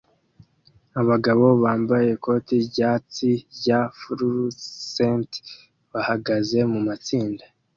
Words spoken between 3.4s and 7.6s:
rya fluorescent bahagaze mumatsinda